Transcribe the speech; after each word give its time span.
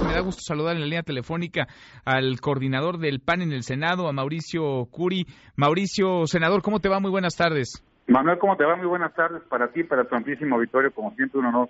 Me 0.00 0.12
da 0.12 0.20
gusto 0.20 0.42
saludar 0.42 0.74
en 0.74 0.80
la 0.80 0.86
línea 0.86 1.02
telefónica 1.02 1.66
al 2.04 2.40
coordinador 2.40 2.98
del 2.98 3.20
PAN 3.20 3.42
en 3.42 3.52
el 3.52 3.62
Senado, 3.62 4.08
a 4.08 4.12
Mauricio 4.12 4.86
Curi. 4.90 5.26
Mauricio, 5.56 6.26
senador, 6.26 6.62
¿cómo 6.62 6.80
te 6.80 6.88
va? 6.88 7.00
Muy 7.00 7.10
buenas 7.10 7.36
tardes. 7.36 7.84
Manuel, 8.08 8.38
¿cómo 8.38 8.56
te 8.56 8.64
va? 8.64 8.74
Muy 8.74 8.86
buenas 8.86 9.14
tardes 9.14 9.42
para 9.50 9.68
ti, 9.68 9.84
para 9.84 10.04
tu 10.04 10.14
amplísimo 10.14 10.56
auditorio, 10.56 10.90
como 10.92 11.14
siempre 11.14 11.40
un 11.40 11.46
honor 11.46 11.68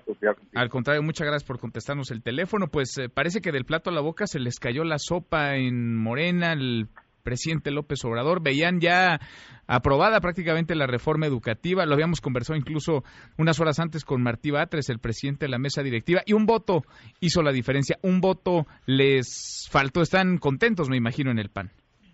Al 0.55 0.69
contrario, 0.69 1.03
muchas 1.03 1.27
gracias 1.27 1.47
por 1.47 1.59
contestarnos 1.59 2.13
el 2.13 2.23
teléfono. 2.23 2.69
Pues 2.69 2.97
eh, 2.99 3.09
parece 3.09 3.41
que 3.41 3.51
del 3.51 3.65
plato 3.65 3.91
a 3.91 3.93
la 3.93 4.01
boca 4.01 4.29
se 4.29 4.39
les 4.39 4.61
cayó 4.61 4.85
la 4.85 4.99
sopa 4.99 5.57
en 5.57 5.97
Morena, 5.97 6.53
el 6.53 6.87
presidente 7.23 7.71
López 7.71 8.05
Obrador. 8.05 8.43
Veían 8.43 8.81
ya 8.81 9.21
aprobada 9.67 10.21
prácticamente 10.21 10.75
la 10.75 10.87
reforma 10.87 11.27
educativa. 11.27 11.87
Lo 11.87 11.95
habíamos 11.95 12.21
conversado 12.21 12.59
incluso 12.59 13.05
unas 13.37 13.61
horas 13.61 13.79
antes 13.81 14.05
con 14.05 14.23
Martí 14.23 14.51
Batres, 14.51 14.89
el 14.89 14.99
presidente 14.99 15.47
de 15.47 15.51
la 15.51 15.59
mesa 15.59 15.83
directiva, 15.83 16.23
y 16.27 16.33
un 16.33 16.47
voto 16.47 16.83
hizo 17.21 17.43
la 17.43 17.53
diferencia. 17.53 17.99
Un 18.03 18.21
voto 18.21 18.67
les 18.87 19.69
faltó. 19.71 20.03
Están 20.03 20.39
contentos, 20.39 20.89
me 20.89 20.97
imagino, 20.97 21.31
en 21.31 21.39
el 21.39 21.51
PAN. 21.51 21.71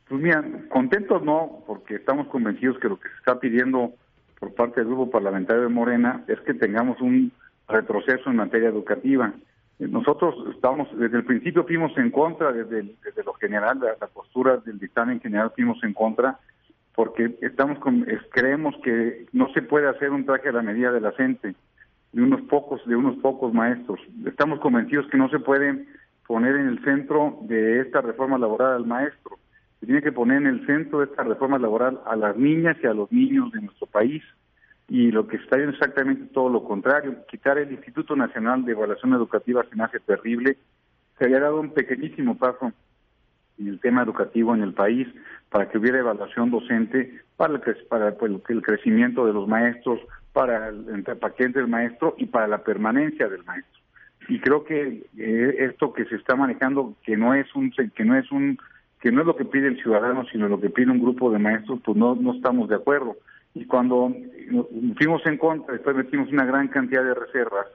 Pues 0.09 0.20
mira, 0.20 0.42
contentos 0.68 1.23
no, 1.23 1.64
porque 1.66 1.95
estamos 1.95 2.28
convencidos 2.28 2.78
que 2.78 2.88
lo 2.88 2.98
que 2.98 3.09
se 3.09 3.16
está 3.16 3.38
pidiendo 3.38 3.95
por 4.38 4.54
parte 4.54 4.80
del 4.80 4.88
grupo 4.88 5.10
parlamentario 5.10 5.62
de 5.62 5.68
Morena 5.68 6.24
es 6.28 6.38
que 6.40 6.54
tengamos 6.54 7.00
un 7.00 7.32
retroceso 7.68 8.28
en 8.28 8.36
materia 8.36 8.68
educativa. 8.68 9.32
Nosotros 9.78 10.34
estamos, 10.55 10.88
desde 10.96 11.19
el 11.19 11.24
principio 11.24 11.64
fuimos 11.64 11.96
en 11.98 12.10
contra, 12.10 12.52
desde, 12.52 12.95
lo 13.24 13.32
general, 13.34 13.80
la, 13.80 13.96
la, 14.01 14.06
postura 14.06 14.59
del 14.59 14.78
dictamen 14.78 15.20
general 15.20 15.52
fuimos 15.55 15.82
en 15.82 15.92
contra, 15.92 16.38
porque 16.95 17.37
estamos 17.42 17.79
con, 17.80 18.06
creemos 18.30 18.74
que 18.84 19.27
no 19.32 19.52
se 19.52 19.62
puede 19.62 19.88
hacer 19.88 20.10
un 20.10 20.24
traje 20.24 20.48
a 20.48 20.52
la 20.52 20.62
medida 20.62 20.92
de 20.92 21.01
la 21.01 21.12
gente, 21.12 21.55
de 22.12 22.23
unos 22.23 22.42
pocos, 22.42 22.87
de 22.87 22.95
unos 22.95 23.16
pocos 23.16 23.52
maestros. 23.52 24.01
Estamos 24.24 24.60
convencidos 24.60 25.09
que 25.09 25.18
no 25.18 25.29
se 25.29 25.41
puede 25.41 25.87
poner 26.26 26.54
en 26.54 26.68
el 26.68 26.82
centro 26.85 27.38
de 27.43 27.80
esta 27.80 28.01
reforma 28.01 28.38
laboral 28.38 28.74
al 28.74 28.87
maestro. 28.87 29.38
Se 29.80 29.87
tiene 29.87 30.02
que 30.02 30.13
poner 30.13 30.38
en 30.38 30.46
el 30.46 30.66
centro 30.66 31.01
de 31.01 31.07
esta 31.07 31.24
reforma 31.24 31.59
laboral 31.59 32.01
a 32.07 32.15
las 32.15 32.37
niñas 32.37 32.76
y 32.82 32.87
a 32.87 32.95
los 32.95 33.10
niños 33.10 33.51
de 33.51 33.63
nuestro 33.63 33.88
país 33.88 34.23
y 34.88 35.10
lo 35.10 35.27
que 35.27 35.37
está 35.37 35.59
es 35.59 35.71
exactamente 35.71 36.32
todo 36.32 36.49
lo 36.51 36.65
contrario. 36.65 37.24
Quitar 37.29 37.59
el 37.59 37.73
Instituto 37.73 38.15
Nacional 38.16 38.65
de 38.65 38.73
Evaluación 38.73 39.15
Educativa 39.15 39.65
se 39.68 39.76
me 39.76 39.85
hace 39.85 40.01
terrible. 40.01 40.59
Se 41.18 41.24
había 41.24 41.41
dado 41.41 41.60
un 41.60 41.71
pequeñísimo 41.71 42.37
paso 42.37 42.73
en 43.59 43.68
el 43.68 43.80
tema 43.80 44.02
educativo 44.02 44.54
en 44.54 44.63
el 44.63 44.74
país 44.74 45.09
para 45.49 45.68
que 45.68 45.79
hubiera 45.79 46.01
evaluación 46.01 46.51
docente 46.51 47.21
para 47.37 47.54
el, 47.54 47.60
para 47.88 48.15
pues, 48.16 48.32
el 48.49 48.63
crecimiento 48.63 49.26
de 49.26 49.32
los 49.32 49.49
maestros, 49.49 50.01
para 50.32 50.68
el 50.68 51.04
paquete 51.21 51.60
del 51.60 51.69
maestro 51.69 52.15
y 52.19 52.26
para 52.26 52.48
la 52.48 52.59
permanencia 52.59 53.29
del 53.29 53.45
maestro. 53.45 53.80
Y 54.29 54.41
creo 54.41 54.65
que 54.65 55.07
eh, 55.16 55.57
esto 55.60 55.93
que 55.93 56.04
se 56.07 56.16
está 56.16 56.35
manejando, 56.35 56.95
que 57.04 57.16
no 57.16 57.35
es 57.35 57.54
un 57.54 57.71
que 57.71 58.04
no 58.04 58.16
es 58.19 58.30
un 58.32 58.59
que 59.01 59.13
no 59.13 59.21
es 59.21 59.26
lo 59.26 59.37
que 59.37 59.45
pide 59.45 59.69
el 59.69 59.80
ciudadano, 59.80 60.24
sino 60.32 60.48
lo 60.48 60.60
que 60.60 60.71
pide 60.71 60.91
un 60.91 61.01
grupo 61.01 61.30
de 61.30 61.38
maestros, 61.38 61.80
pues 61.85 61.96
no 61.96 62.15
no 62.16 62.35
estamos 62.35 62.69
de 62.69 62.76
acuerdo 62.76 63.16
y 63.55 63.66
cuando 63.66 64.12
fuimos 64.99 65.25
en 65.27 65.38
contra, 65.38 65.75
después 65.75 65.97
metimos 65.97 66.31
una 66.31 66.44
gran 66.44 66.69
cantidad 66.69 67.05
de 67.05 67.15
reservas, 67.15 67.66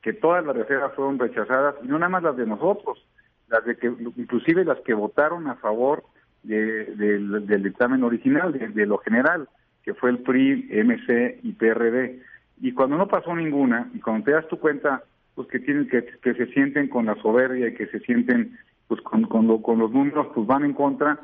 que 0.00 0.12
todas 0.12 0.44
las 0.44 0.56
reservas 0.56 0.94
fueron 0.94 1.18
rechazadas, 1.18 1.74
y 1.82 1.88
no 1.88 1.98
nada 1.98 2.08
más 2.08 2.22
las 2.22 2.36
de 2.36 2.46
nosotros, 2.46 3.04
las 3.48 3.64
de 3.64 3.76
que, 3.76 3.92
inclusive 4.16 4.64
las 4.64 4.78
que 4.80 4.94
votaron 4.94 5.48
a 5.48 5.56
favor 5.56 6.04
del, 6.44 7.62
dictamen 7.62 8.04
original, 8.04 8.52
de, 8.52 8.86
lo 8.86 8.98
general, 8.98 9.48
que 9.82 9.94
fue 9.94 10.10
el 10.10 10.18
PRI, 10.18 10.68
MC 10.84 11.40
y 11.42 11.52
PRD. 11.52 12.22
Y 12.60 12.72
cuando 12.72 12.96
no 12.96 13.08
pasó 13.08 13.34
ninguna, 13.34 13.90
y 13.92 14.00
cuando 14.00 14.24
te 14.24 14.32
das 14.32 14.46
tu 14.48 14.58
cuenta, 14.58 15.02
pues 15.34 15.48
que 15.48 15.58
tienen 15.58 15.88
que, 15.88 16.04
que 16.04 16.34
se 16.34 16.46
sienten 16.46 16.88
con 16.88 17.06
la 17.06 17.16
soberbia 17.16 17.68
y 17.68 17.74
que 17.74 17.86
se 17.88 17.98
sienten 18.00 18.56
pues 18.86 19.00
con, 19.00 19.24
con, 19.24 19.62
con 19.62 19.78
los 19.78 19.90
números, 19.90 20.28
pues 20.34 20.46
van 20.46 20.64
en 20.64 20.74
contra, 20.74 21.18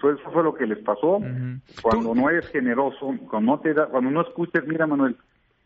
pues 0.00 0.18
eso 0.18 0.30
fue 0.30 0.42
lo 0.42 0.54
que 0.54 0.66
les 0.66 0.78
pasó. 0.78 1.20
Cuando 1.82 2.14
no 2.14 2.30
eres 2.30 2.48
generoso, 2.48 3.14
cuando 3.28 3.52
no 3.52 3.60
te 3.60 3.74
da, 3.74 3.86
cuando 3.86 4.10
no 4.10 4.22
escuchas, 4.22 4.66
mira 4.66 4.86
Manuel, 4.86 5.16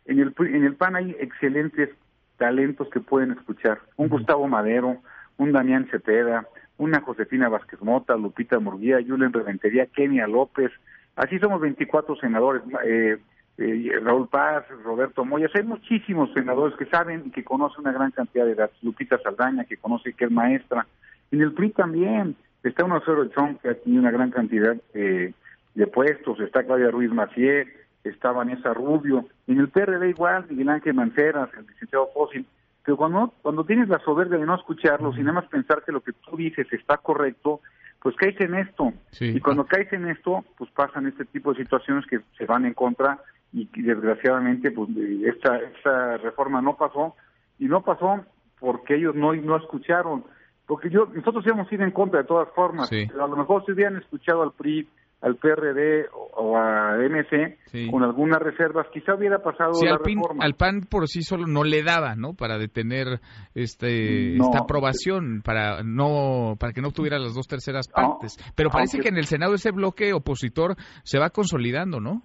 en 0.06 0.20
el 0.20 0.34
en 0.38 0.64
el 0.64 0.74
PAN 0.74 0.96
hay 0.96 1.16
excelentes 1.18 1.90
talentos 2.36 2.88
que 2.90 3.00
pueden 3.00 3.32
escuchar. 3.32 3.80
Un 3.96 4.08
Gustavo 4.08 4.46
Madero, 4.48 4.98
un 5.36 5.52
Damián 5.52 5.88
Cepeda, 5.90 6.46
una 6.78 7.00
Josefina 7.00 7.48
Vázquez 7.48 7.80
Mota, 7.82 8.16
Lupita 8.16 8.58
Murguía, 8.58 8.98
Julen 9.06 9.32
Reventería, 9.32 9.86
Kenia 9.86 10.26
López. 10.26 10.70
Así 11.16 11.38
somos 11.38 11.60
24 11.60 12.16
senadores. 12.16 12.62
Eh, 12.84 13.18
eh, 13.58 13.90
Raúl 14.02 14.28
Paz, 14.28 14.64
Roberto 14.84 15.24
Moyas, 15.24 15.50
hay 15.54 15.62
muchísimos 15.62 16.30
senadores 16.34 16.76
que 16.76 16.84
saben 16.86 17.24
y 17.26 17.30
que 17.30 17.42
conocen 17.42 17.80
una 17.80 17.92
gran 17.92 18.10
cantidad 18.10 18.44
de 18.44 18.52
edad. 18.52 18.70
Lupita 18.82 19.18
Saldaña, 19.22 19.64
que 19.64 19.78
conoce 19.78 20.12
que 20.12 20.26
es 20.26 20.30
maestra. 20.30 20.86
En 21.30 21.40
el 21.40 21.52
PRI 21.52 21.70
también, 21.70 22.36
Está 22.66 22.84
un 22.84 22.92
el 22.92 23.30
Trump 23.30 23.60
que 23.62 23.68
ha 23.68 23.74
tenido 23.74 24.02
una 24.02 24.10
gran 24.10 24.30
cantidad 24.30 24.76
eh, 24.92 25.32
de 25.74 25.86
puestos, 25.86 26.40
está 26.40 26.64
Claudia 26.64 26.90
Ruiz 26.90 27.12
Macié, 27.12 27.68
está 28.02 28.32
Vanessa 28.32 28.74
Rubio, 28.74 29.26
en 29.46 29.60
el 29.60 29.68
PRD 29.68 30.10
igual, 30.10 30.46
Miguel 30.48 30.70
Ángel 30.70 30.94
Manceras, 30.94 31.48
el 31.56 31.66
licenciado 31.66 32.08
Fósil, 32.12 32.44
pero 32.84 32.96
cuando, 32.96 33.32
cuando 33.42 33.64
tienes 33.64 33.88
la 33.88 34.00
soberbia 34.00 34.38
de 34.38 34.46
no 34.46 34.56
escucharlos 34.56 35.16
y 35.16 35.20
nada 35.20 35.40
más 35.40 35.46
pensar 35.46 35.82
que 35.84 35.92
lo 35.92 36.00
que 36.00 36.12
tú 36.12 36.36
dices 36.36 36.66
está 36.72 36.96
correcto, 36.96 37.60
pues 38.00 38.14
caes 38.16 38.40
en 38.40 38.54
esto. 38.54 38.92
Y 39.18 39.40
cuando 39.40 39.66
caes 39.66 39.92
en 39.92 40.08
esto, 40.08 40.44
pues 40.56 40.70
pasan 40.70 41.06
este 41.06 41.24
tipo 41.24 41.52
de 41.52 41.62
situaciones 41.62 42.06
que 42.06 42.20
se 42.38 42.46
van 42.46 42.64
en 42.64 42.74
contra 42.74 43.18
y, 43.52 43.68
desgraciadamente 43.82 44.70
pues 44.70 44.90
esta, 45.24 45.58
esta 45.58 46.16
reforma 46.18 46.62
no 46.62 46.76
pasó. 46.76 47.16
Y 47.58 47.66
no 47.66 47.82
pasó 47.82 48.24
porque 48.60 48.94
ellos 48.94 49.14
no, 49.16 49.34
no 49.34 49.56
escucharon 49.56 50.24
porque 50.66 50.90
yo 50.90 51.06
nosotros 51.14 51.44
íbamos 51.46 51.70
a 51.70 51.74
ir 51.74 51.82
en 51.82 51.92
contra 51.92 52.22
de 52.22 52.26
todas 52.26 52.48
formas. 52.54 52.90
A 52.92 53.26
lo 53.26 53.36
mejor 53.36 53.64
si 53.64 53.72
hubieran 53.72 53.96
escuchado 53.96 54.42
al 54.42 54.52
PRI, 54.52 54.88
al 55.22 55.36
PRD 55.36 56.06
o, 56.12 56.56
a 56.56 56.96
MC 56.98 57.90
con 57.90 58.02
algunas 58.02 58.40
reservas, 58.40 58.86
quizá 58.92 59.14
hubiera 59.14 59.38
pasado 59.38 59.72
la 59.82 59.92
al 59.92 59.98
reforma. 60.04 60.44
al 60.44 60.54
PAN 60.54 60.82
por 60.90 61.08
sí 61.08 61.22
solo 61.22 61.46
no 61.46 61.64
le 61.64 61.82
daba, 61.82 62.14
¿no? 62.16 62.34
Para 62.34 62.58
detener 62.58 63.20
este 63.54 64.34
esta 64.36 64.60
aprobación, 64.60 65.42
para 65.42 65.82
no 65.82 66.56
para 66.58 66.72
que 66.72 66.82
no 66.82 66.88
obtuviera 66.88 67.18
las 67.18 67.34
dos 67.34 67.46
terceras 67.46 67.88
partes. 67.88 68.36
Pero 68.54 68.70
parece 68.70 68.98
que 68.98 69.08
en 69.08 69.16
el 69.16 69.24
Senado 69.24 69.54
ese 69.54 69.70
bloque 69.70 70.12
opositor 70.12 70.76
se 71.02 71.18
va 71.18 71.30
consolidando, 71.30 72.00
¿no? 72.00 72.22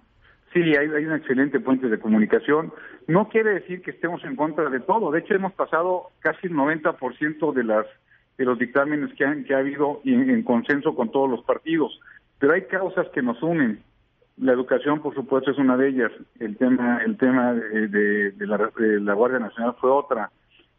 Sí, 0.52 0.60
hay, 0.60 0.86
hay 0.86 1.06
un 1.06 1.14
excelente 1.14 1.60
puente 1.60 1.88
de 1.88 1.98
comunicación. 1.98 2.74
No 3.08 3.28
quiere 3.28 3.54
decir 3.54 3.80
que 3.80 3.90
estemos 3.90 4.22
en 4.24 4.36
contra 4.36 4.68
de 4.68 4.80
todo. 4.80 5.10
De 5.10 5.20
hecho, 5.20 5.34
hemos 5.34 5.54
pasado 5.54 6.10
casi 6.20 6.46
el 6.46 6.52
90% 6.52 7.54
de 7.54 7.64
las 7.64 7.86
de 8.42 8.46
los 8.46 8.58
dictámenes 8.58 9.14
que, 9.14 9.24
han, 9.24 9.44
que 9.44 9.54
ha 9.54 9.58
habido 9.58 10.00
en, 10.04 10.42
consenso 10.42 10.96
con 10.96 11.12
todos 11.12 11.30
los 11.30 11.44
partidos. 11.44 12.00
Pero 12.40 12.54
hay 12.54 12.62
causas 12.62 13.06
que 13.14 13.22
nos 13.22 13.40
unen. 13.40 13.80
La 14.36 14.52
educación, 14.52 15.00
por 15.00 15.14
supuesto, 15.14 15.52
es 15.52 15.58
una 15.58 15.76
de 15.76 15.90
ellas. 15.90 16.10
El 16.40 16.56
tema, 16.56 17.00
el 17.04 17.16
tema 17.18 17.54
de, 17.54 18.34
la, 18.40 19.14
Guardia 19.14 19.38
Nacional 19.38 19.76
fue 19.80 19.90
otra. 19.90 20.32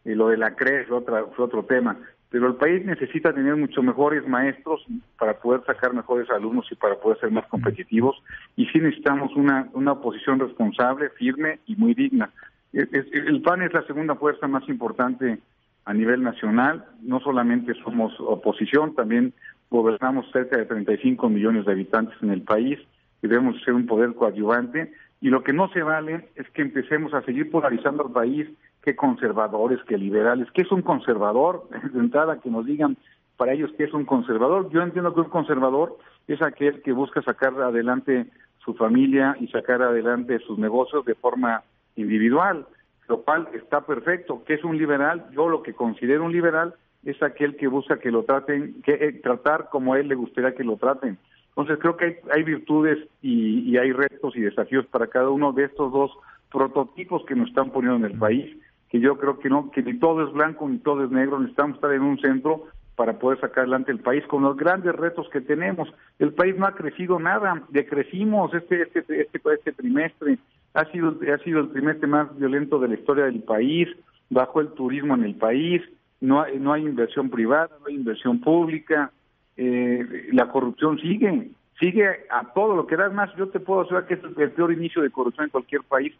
Lo 0.04 0.28
de 0.28 0.36
la 0.36 0.56
CRE 0.56 0.84
fue, 0.88 0.98
otra, 0.98 1.24
fue 1.38 1.46
otro 1.46 1.64
tema. 1.64 1.98
Pero 2.30 2.48
el 2.48 2.56
país 2.56 2.84
necesita 2.84 3.32
tener 3.32 3.56
mucho 3.56 3.82
mejores 3.82 4.28
maestros 4.28 4.86
para 5.18 5.40
poder 5.40 5.64
sacar 5.66 5.94
mejores 5.94 6.30
alumnos 6.32 6.70
y 6.70 6.76
para 6.76 6.96
poder 6.96 7.18
ser 7.22 7.32
más 7.32 7.46
competitivos. 7.48 8.22
Y 8.58 8.66
sí 8.66 8.80
necesitamos 8.80 9.34
una, 9.38 9.70
una 9.72 9.94
oposición 9.94 10.40
responsable, 10.40 11.12
firme 11.12 11.60
y 11.66 11.78
muy 11.78 11.94
digna. 11.94 12.30
El 12.74 13.42
PAN 13.42 13.62
es 13.62 13.72
la 13.72 13.86
segunda 13.86 14.16
fuerza 14.16 14.48
más 14.48 14.68
importante 14.68 15.40
a 15.86 15.94
nivel 15.94 16.24
nacional. 16.24 16.86
No 17.02 17.20
solamente 17.20 17.74
somos 17.84 18.14
oposición, 18.20 18.96
también 18.96 19.34
gobernamos 19.70 20.30
cerca 20.32 20.58
de 20.58 20.66
35 20.66 21.30
millones 21.30 21.66
de 21.66 21.72
habitantes 21.72 22.16
en 22.22 22.30
el 22.30 22.42
país 22.42 22.80
y 23.22 23.28
debemos 23.28 23.62
ser 23.64 23.74
un 23.74 23.88
poder 23.88 24.14
coadyuvante. 24.14 24.94
Y 25.22 25.30
lo 25.30 25.44
que 25.44 25.54
no 25.54 25.70
se 25.70 25.82
vale 25.82 26.30
es 26.36 26.50
que 26.50 26.62
empecemos 26.62 27.14
a 27.14 27.22
seguir 27.22 27.50
polarizando 27.50 28.06
al 28.06 28.12
país, 28.12 28.48
que 28.82 28.96
conservadores, 28.96 29.80
que 29.86 29.98
liberales. 29.98 30.50
¿Qué 30.54 30.64
es 30.64 30.72
un 30.72 30.82
conservador? 30.82 31.68
De 31.94 32.00
entrada, 32.00 32.40
que 32.40 32.50
nos 32.50 32.66
digan 32.66 32.98
para 33.38 33.54
ellos 33.54 33.72
qué 33.78 33.86
es 33.86 33.94
un 33.94 34.06
conservador. 34.06 34.70
Yo 34.70 34.82
entiendo 34.82 35.14
que 35.14 35.22
un 35.22 35.30
conservador 35.30 35.98
es 36.28 36.42
aquel 36.42 36.82
que 36.82 36.92
busca 36.92 37.22
sacar 37.22 37.60
adelante 37.62 38.28
su 38.64 38.74
familia 38.76 39.36
y 39.40 39.48
sacar 39.48 39.82
adelante 39.82 40.40
sus 40.40 40.58
negocios 40.58 41.04
de 41.06 41.16
forma 41.16 41.64
individual 41.96 42.66
lo 43.08 43.22
cual 43.22 43.48
está 43.54 43.82
perfecto. 43.82 44.44
que 44.46 44.56
es 44.56 44.64
un 44.64 44.78
liberal? 44.78 45.26
Yo 45.32 45.50
lo 45.50 45.64
que 45.64 45.74
considero 45.74 46.26
un 46.26 46.32
liberal 46.32 46.76
es 47.06 47.22
aquel 47.22 47.56
que 47.56 47.68
busca 47.68 48.00
que 48.00 48.12
lo 48.12 48.24
traten, 48.24 48.82
que 48.84 48.94
eh, 48.94 49.14
tratar 49.22 49.70
como 49.70 49.94
a 49.94 50.00
él 50.00 50.08
le 50.08 50.16
gustaría 50.16 50.56
que 50.56 50.64
lo 50.64 50.78
traten. 50.78 51.18
Entonces 51.50 51.78
creo 51.80 51.98
que 51.98 52.20
hay, 52.32 52.44
virtudes 52.44 52.98
y, 53.22 53.78
hay 53.78 53.92
retos 53.92 54.36
y 54.36 54.42
desafíos 54.42 54.86
para 54.88 55.08
cada 55.08 55.30
uno 55.30 55.52
de 55.52 55.66
estos 55.66 55.92
dos 55.92 56.12
prototipos 56.52 57.24
que 57.26 57.36
nos 57.36 57.50
están 57.50 57.72
poniendo 57.72 58.06
en 58.06 58.12
el 58.12 58.18
país, 58.18 58.58
que 58.90 59.00
yo 59.00 59.18
creo 59.18 59.38
que 59.40 59.50
no, 59.50 59.70
que 59.70 59.84
ni 59.84 60.00
todo 60.00 60.26
es 60.26 60.34
blanco 60.34 60.68
ni 60.68 60.80
todo 60.80 61.04
es 61.04 61.12
negro, 61.12 61.40
necesitamos 61.40 61.76
estar 61.76 61.94
en 61.94 62.02
un 62.02 62.20
centro 62.20 62.68
para 62.96 63.20
poder 63.20 63.40
sacar 63.40 63.62
adelante 63.62 63.92
el 63.92 64.00
país 64.00 64.24
con 64.28 64.44
los 64.44 64.56
grandes 64.56 64.96
retos 64.96 65.28
que 65.30 65.42
tenemos. 65.42 65.90
El 66.20 66.34
país 66.34 66.56
no 66.58 66.66
ha 66.66 66.76
crecido 66.76 67.20
nada, 67.20 67.64
decrecimos 67.70 68.54
este, 68.54 68.84
este, 68.84 69.00
este, 69.22 69.42
este 69.54 69.72
trimestre, 69.74 70.38
ha 70.74 70.86
sido, 70.92 71.18
ha 71.34 71.38
sido 71.44 71.60
el 71.60 71.72
trimestre 71.72 72.08
más 72.08 72.36
violento 72.38 72.80
de 72.80 72.88
la 72.88 72.96
historia 72.96 73.26
del 73.26 73.44
país, 73.44 73.88
bajó 74.30 74.62
el 74.62 74.70
turismo 74.70 75.16
en 75.16 75.24
el 75.24 75.36
país, 75.36 75.82
no 76.22 76.42
hay, 76.42 76.58
no 76.58 76.74
hay 76.74 76.84
inversión 76.84 77.30
privada, 77.30 77.70
no 77.80 77.88
hay 77.88 77.96
inversión 77.96 78.40
pública, 78.40 79.12
eh, 79.58 80.30
la 80.32 80.50
corrupción 80.50 81.00
sigue, 81.00 81.52
sigue 81.80 82.06
a 82.30 82.54
todo 82.54 82.76
lo 82.76 82.88
que 82.88 82.96
da 82.96 83.10
más. 83.10 83.30
Yo 83.38 83.50
te 83.50 83.60
puedo 83.60 83.82
asegurar 83.82 84.08
que 84.08 84.16
es 84.16 84.24
el 84.24 84.52
peor 84.52 84.72
inicio 84.72 85.02
de 85.02 85.12
corrupción 85.12 85.46
en 85.46 85.52
cualquier 85.52 85.84
país, 85.84 86.14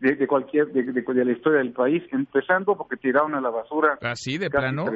de, 0.00 0.26
cualquier, 0.26 0.72
de, 0.72 1.24
la 1.24 1.32
historia 1.32 1.58
del 1.58 1.72
país, 1.72 2.02
empezando 2.10 2.76
porque 2.76 2.96
tiraron 2.96 3.36
a 3.36 3.40
la 3.40 3.50
basura. 3.50 3.98
Así, 4.00 4.36
de 4.36 4.50
plano, 4.50 4.86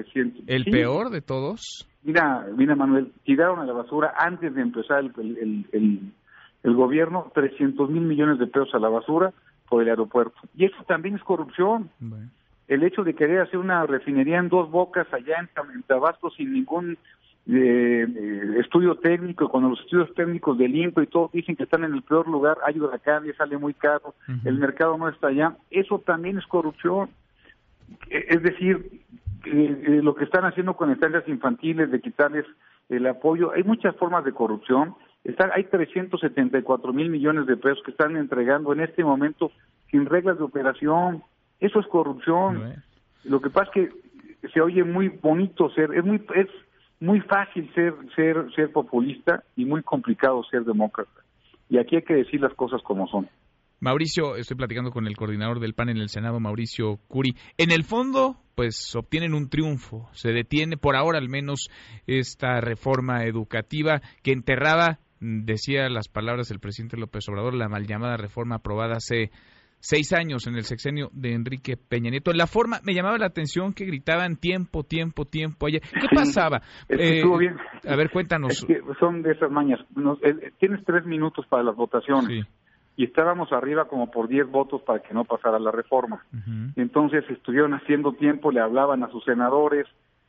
el 0.46 0.64
peor 0.64 1.10
de 1.10 1.20
todos. 1.20 1.86
Mira, 2.02 2.46
mira 2.56 2.74
Manuel, 2.74 3.12
tiraron 3.24 3.60
a 3.60 3.64
la 3.64 3.72
basura 3.72 4.14
antes 4.18 4.54
de 4.54 4.62
empezar 4.62 5.00
el, 5.00 5.12
el, 5.18 5.66
el, 5.72 6.00
gobierno 6.74 7.30
300 7.34 7.90
mil 7.90 8.02
millones 8.02 8.38
de 8.38 8.46
pesos 8.46 8.74
a 8.74 8.78
la 8.78 8.88
basura 8.88 9.32
por 9.68 9.82
el 9.82 9.88
aeropuerto. 9.88 10.38
Y 10.56 10.64
eso 10.64 10.76
también 10.86 11.16
es 11.16 11.22
corrupción. 11.22 11.90
El 12.68 12.82
hecho 12.82 13.04
de 13.04 13.14
querer 13.14 13.40
hacer 13.40 13.58
una 13.58 13.84
refinería 13.86 14.38
en 14.38 14.48
dos 14.48 14.70
bocas 14.70 15.06
allá 15.12 15.36
en 15.38 15.82
Tabasco 15.82 16.30
sin 16.30 16.52
ningún 16.52 16.98
de, 17.46 18.58
estudio 18.60 18.96
técnico, 18.96 19.48
cuando 19.48 19.70
los 19.70 19.80
estudios 19.80 20.12
técnicos 20.14 20.58
del 20.58 20.74
INCO 20.74 21.00
y 21.00 21.06
todo 21.06 21.30
dicen 21.32 21.54
que 21.54 21.62
están 21.62 21.84
en 21.84 21.94
el 21.94 22.02
peor 22.02 22.26
lugar, 22.26 22.58
hay 22.64 22.78
huracanes, 22.78 23.36
sale 23.36 23.56
muy 23.56 23.72
caro, 23.72 24.14
el 24.44 24.58
mercado 24.58 24.98
no 24.98 25.08
está 25.08 25.28
allá, 25.28 25.56
eso 25.70 26.00
también 26.00 26.38
es 26.38 26.46
corrupción. 26.46 27.08
E, 28.10 28.26
es 28.30 28.42
decir, 28.42 29.00
eh, 29.46 29.82
eh, 29.86 30.00
lo 30.02 30.16
que 30.16 30.24
están 30.24 30.44
haciendo 30.44 30.74
con 30.74 30.90
estancias 30.90 31.26
infantiles, 31.28 31.90
de 31.90 32.00
quitarles 32.00 32.44
el 32.88 33.06
apoyo, 33.06 33.52
hay 33.52 33.62
muchas 33.62 33.94
formas 33.96 34.24
de 34.24 34.32
corrupción. 34.32 34.94
Están, 35.26 35.50
hay 35.52 35.64
374 35.64 36.92
mil 36.92 37.10
millones 37.10 37.46
de 37.46 37.56
pesos 37.56 37.82
que 37.84 37.90
están 37.90 38.16
entregando 38.16 38.72
en 38.72 38.80
este 38.80 39.02
momento 39.02 39.50
sin 39.90 40.06
reglas 40.06 40.38
de 40.38 40.44
operación. 40.44 41.24
Eso 41.58 41.80
es 41.80 41.86
corrupción. 41.88 42.74
Lo 43.24 43.40
que 43.40 43.50
pasa 43.50 43.70
es 43.74 43.90
que 43.90 44.48
se 44.54 44.60
oye 44.60 44.84
muy 44.84 45.08
bonito 45.08 45.68
ser, 45.70 45.92
es 45.94 46.04
muy, 46.04 46.24
es 46.36 46.46
muy 47.00 47.20
fácil 47.22 47.68
ser, 47.74 47.94
ser, 48.14 48.36
ser 48.54 48.70
populista 48.70 49.42
y 49.56 49.64
muy 49.64 49.82
complicado 49.82 50.44
ser 50.44 50.64
demócrata. 50.64 51.22
Y 51.68 51.78
aquí 51.78 51.96
hay 51.96 52.02
que 52.02 52.14
decir 52.14 52.40
las 52.40 52.54
cosas 52.54 52.80
como 52.82 53.08
son. 53.08 53.28
Mauricio, 53.80 54.36
estoy 54.36 54.56
platicando 54.56 54.90
con 54.90 55.06
el 55.06 55.16
coordinador 55.16 55.60
del 55.60 55.74
PAN 55.74 55.90
en 55.90 55.98
el 55.98 56.08
Senado, 56.08 56.38
Mauricio 56.40 56.98
Curi. 57.08 57.36
En 57.58 57.72
el 57.72 57.84
fondo, 57.84 58.36
pues 58.54 58.94
obtienen 58.96 59.34
un 59.34 59.50
triunfo. 59.50 60.08
Se 60.12 60.30
detiene 60.30 60.76
por 60.76 60.96
ahora 60.96 61.18
al 61.18 61.28
menos 61.28 61.68
esta 62.06 62.60
reforma 62.60 63.24
educativa 63.24 64.00
que 64.22 64.32
enterraba, 64.32 65.00
decía 65.20 65.88
las 65.88 66.08
palabras 66.08 66.48
del 66.48 66.60
presidente 66.60 66.96
López 66.96 67.28
Obrador, 67.28 67.54
la 67.54 67.68
mal 67.68 67.86
llamada 67.86 68.16
reforma 68.16 68.56
aprobada 68.56 68.96
hace 68.96 69.30
seis 69.78 70.12
años 70.12 70.46
en 70.46 70.56
el 70.56 70.64
sexenio 70.64 71.10
de 71.12 71.32
Enrique 71.32 71.76
Peña 71.76 72.10
Nieto. 72.10 72.32
La 72.32 72.46
forma, 72.46 72.80
me 72.84 72.94
llamaba 72.94 73.18
la 73.18 73.26
atención 73.26 73.72
que 73.72 73.84
gritaban 73.84 74.36
tiempo, 74.36 74.82
tiempo, 74.82 75.24
tiempo. 75.24 75.66
¿Qué 75.66 75.80
pasaba? 76.14 76.60
Eh, 76.88 77.18
estuvo 77.18 77.38
bien. 77.38 77.56
A 77.86 77.96
ver, 77.96 78.10
cuéntanos. 78.10 78.66
son 78.98 79.22
de 79.22 79.32
esas 79.32 79.50
mañas. 79.50 79.80
Eh, 80.22 80.52
tienes 80.58 80.84
tres 80.84 81.04
minutos 81.06 81.46
para 81.46 81.62
las 81.62 81.76
votaciones. 81.76 82.46
Y 82.98 83.04
estábamos 83.04 83.52
arriba 83.52 83.86
como 83.88 84.10
por 84.10 84.26
diez 84.26 84.50
votos 84.50 84.80
para 84.82 85.00
que 85.00 85.12
no 85.12 85.24
pasara 85.24 85.58
la 85.58 85.70
reforma. 85.70 86.24
Entonces 86.76 87.24
estuvieron 87.28 87.74
haciendo 87.74 88.12
tiempo, 88.12 88.50
le 88.50 88.60
hablaban 88.60 89.02
a 89.04 89.10
sus 89.10 89.22
senadores, 89.24 89.86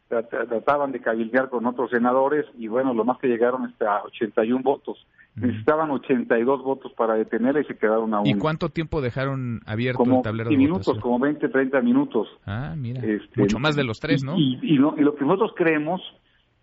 trataban 0.07 0.91
de 0.91 1.01
cabildear 1.01 1.49
con 1.49 1.65
otros 1.65 1.91
senadores 1.91 2.45
y 2.57 2.67
bueno, 2.67 2.93
lo 2.93 3.03
más 3.03 3.17
que 3.17 3.27
llegaron 3.27 3.65
hasta 3.65 4.03
81 4.03 4.63
votos. 4.63 5.05
Necesitaban 5.35 5.91
82 5.91 6.63
votos 6.63 6.91
para 6.93 7.15
detenerla 7.15 7.61
y 7.61 7.65
se 7.65 7.77
quedaron 7.77 8.13
a 8.13 8.21
uno. 8.21 8.29
¿Y 8.29 8.35
cuánto 8.35 8.69
tiempo 8.69 9.01
dejaron 9.01 9.61
abierto 9.65 10.03
el 10.03 10.21
tablero 10.21 10.49
de 10.49 10.57
minutos, 10.57 10.97
como 10.99 11.19
20, 11.19 11.49
30 11.49 11.81
minutos. 11.81 12.27
Ah, 12.45 12.73
mira. 12.75 13.01
Este, 13.01 13.41
Mucho 13.41 13.59
más 13.59 13.75
de 13.75 13.83
los 13.83 13.99
tres, 13.99 14.23
¿no? 14.23 14.35
Y, 14.37 14.59
y, 14.63 14.77
lo, 14.77 14.95
y 14.97 15.01
lo 15.01 15.15
que 15.15 15.25
nosotros 15.25 15.51
creemos 15.55 16.01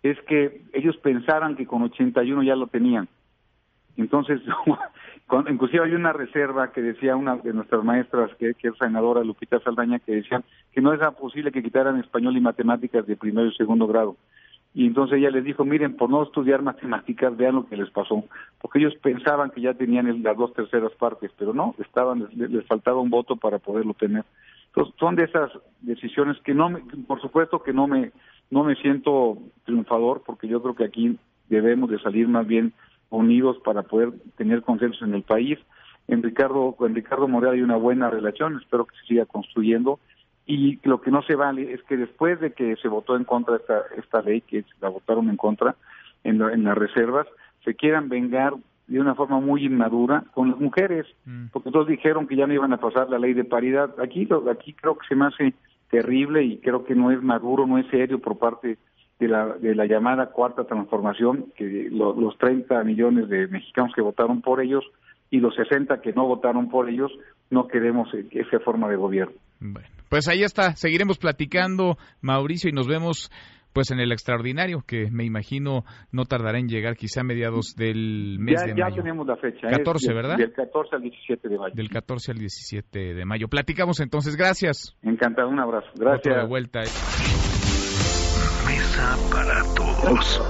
es 0.03 0.19
que 0.27 0.63
ellos 0.73 0.97
pensaran 0.97 1.55
que 1.55 1.65
con 1.65 1.83
81 1.83 2.43
ya 2.43 2.55
lo 2.55 2.67
tenían. 2.67 3.07
Entonces, 3.97 4.41
inclusive 5.49 5.83
hay 5.83 5.93
una 5.93 6.13
reserva 6.13 6.71
que 6.71 6.81
decía 6.81 7.15
una 7.15 7.37
de 7.37 7.53
nuestras 7.53 7.83
maestras, 7.83 8.31
que, 8.37 8.49
es 8.49 8.77
senadora 8.77 9.23
Lupita 9.23 9.59
Saldaña, 9.59 9.99
que 9.99 10.13
decía 10.13 10.43
que 10.71 10.81
no 10.81 10.93
era 10.93 11.11
posible 11.11 11.51
que 11.51 11.63
quitaran 11.63 11.99
español 11.99 12.37
y 12.37 12.41
matemáticas 12.41 13.05
de 13.07 13.17
primero 13.17 13.47
y 13.47 13.55
segundo 13.55 13.87
grado. 13.87 14.15
Y 14.73 14.85
entonces 14.85 15.17
ella 15.17 15.31
les 15.31 15.45
dijo, 15.45 15.63
miren, 15.63 15.95
por 15.95 16.09
no 16.09 16.21
estudiar 16.21 16.61
matemáticas, 16.61 17.35
vean 17.35 17.55
lo 17.55 17.65
que 17.65 17.77
les 17.77 17.89
pasó, 17.89 18.25
porque 18.61 18.79
ellos 18.79 18.93
pensaban 19.01 19.49
que 19.49 19.61
ya 19.61 19.73
tenían 19.73 20.21
las 20.21 20.37
dos 20.37 20.53
terceras 20.53 20.91
partes, 20.93 21.31
pero 21.37 21.53
no, 21.53 21.75
estaban 21.79 22.27
les, 22.35 22.65
faltaba 22.65 22.99
un 22.99 23.09
voto 23.09 23.37
para 23.37 23.57
poderlo 23.57 23.93
tener. 23.93 24.25
Entonces, 24.67 24.93
son 24.99 25.15
de 25.15 25.23
esas 25.23 25.49
decisiones 25.81 26.37
que 26.41 26.53
no, 26.53 26.69
me, 26.69 26.81
por 27.07 27.21
supuesto 27.21 27.63
que 27.63 27.71
no 27.71 27.87
me, 27.87 28.11
no 28.51 28.65
me 28.65 28.75
siento 28.75 29.37
triunfador, 29.63 30.23
porque 30.25 30.49
yo 30.49 30.61
creo 30.61 30.75
que 30.75 30.83
aquí 30.83 31.17
debemos 31.47 31.89
de 31.89 31.99
salir 31.99 32.27
más 32.27 32.45
bien 32.45 32.73
unidos 33.09 33.57
para 33.63 33.83
poder 33.83 34.11
tener 34.37 34.61
consenso 34.61 35.05
en 35.05 35.13
el 35.13 35.23
país. 35.23 35.59
En 36.07 36.21
Ricardo, 36.21 36.73
con 36.73 36.93
Ricardo 36.93 37.27
Morel 37.27 37.53
hay 37.53 37.61
una 37.61 37.77
buena 37.77 38.09
relación, 38.09 38.57
espero 38.61 38.85
que 38.85 38.95
se 38.97 39.07
siga 39.07 39.25
construyendo. 39.25 39.99
Y 40.45 40.79
lo 40.87 41.01
que 41.01 41.09
no 41.09 41.23
se 41.23 41.35
vale 41.35 41.73
es 41.73 41.81
que 41.83 41.97
después 41.97 42.39
de 42.39 42.53
que 42.53 42.75
se 42.75 42.87
votó 42.87 43.15
en 43.15 43.23
contra 43.23 43.55
esta, 43.55 43.81
esta 43.97 44.21
ley, 44.21 44.41
que 44.41 44.63
la 44.79 44.89
votaron 44.89 45.29
en 45.29 45.37
contra 45.37 45.75
en, 46.23 46.41
en 46.41 46.63
las 46.63 46.77
reservas, 46.77 47.25
se 47.63 47.73
quieran 47.73 48.09
vengar 48.09 48.53
de 48.87 48.99
una 48.99 49.15
forma 49.15 49.39
muy 49.39 49.65
inmadura 49.65 50.23
con 50.33 50.51
las 50.51 50.59
mujeres, 50.59 51.07
mm. 51.25 51.47
porque 51.51 51.71
todos 51.71 51.87
dijeron 51.87 52.27
que 52.27 52.35
ya 52.35 52.45
no 52.45 52.53
iban 52.53 52.73
a 52.73 52.77
pasar 52.77 53.09
la 53.09 53.17
ley 53.17 53.33
de 53.33 53.43
paridad. 53.43 53.99
Aquí, 53.99 54.27
aquí 54.51 54.73
creo 54.73 54.97
que 54.97 55.07
se 55.07 55.15
me 55.15 55.25
hace 55.25 55.53
terrible 55.89 56.43
y 56.43 56.57
creo 56.57 56.83
que 56.83 56.95
no 56.95 57.11
es 57.11 57.21
maduro, 57.21 57.65
no 57.65 57.77
es 57.77 57.87
serio 57.87 58.19
por 58.19 58.37
parte 58.37 58.77
de 59.19 59.27
la, 59.27 59.55
de 59.57 59.75
la 59.75 59.85
llamada 59.85 60.27
cuarta 60.27 60.65
transformación, 60.65 61.53
que 61.55 61.89
los 61.91 62.37
30 62.37 62.83
millones 62.83 63.29
de 63.29 63.47
mexicanos 63.47 63.93
que 63.95 64.01
votaron 64.01 64.41
por 64.41 64.61
ellos 64.61 64.83
y 65.29 65.39
los 65.39 65.55
60 65.55 66.01
que 66.01 66.13
no 66.13 66.27
votaron 66.27 66.69
por 66.69 66.89
ellos, 66.89 67.11
no 67.49 67.67
queremos 67.67 68.09
esa 68.13 68.59
forma 68.59 68.89
de 68.89 68.95
gobierno. 68.95 69.35
Bueno, 69.59 69.87
pues 70.09 70.27
ahí 70.27 70.43
está, 70.43 70.75
seguiremos 70.75 71.17
platicando, 71.17 71.97
Mauricio, 72.21 72.69
y 72.69 72.73
nos 72.73 72.87
vemos 72.87 73.31
pues 73.75 73.91
en 73.91 73.99
el 73.99 74.13
extraordinario, 74.13 74.83
que 74.87 75.11
me 75.11 75.25
imagino 75.25 75.83
no 76.13 76.23
tardará 76.23 76.59
en 76.59 76.69
llegar 76.69 76.95
quizá 76.95 77.21
a 77.21 77.23
mediados 77.25 77.75
del 77.75 78.37
mes 78.39 78.61
de 78.61 78.73
mayo. 78.73 78.89
Ya 78.89 78.95
tenemos 78.95 79.27
la 79.27 79.35
fecha. 79.35 79.67
14, 79.67 80.13
¿verdad? 80.13 80.37
Del 80.37 80.53
14 80.53 80.95
al 80.95 81.01
17 81.01 81.49
de 81.49 81.57
mayo. 81.57 81.75
Del 81.75 81.89
14 81.89 82.31
al 82.31 82.37
17 82.37 83.13
de 83.13 83.25
mayo. 83.25 83.49
Platicamos 83.49 83.99
entonces, 83.99 84.37
gracias. 84.37 84.95
Encantado, 85.01 85.49
un 85.49 85.59
abrazo. 85.59 85.87
Gracias. 85.97 86.37
de 86.37 86.47
vuelta 86.47 86.83
para 89.29 89.61
todos. 89.75 90.41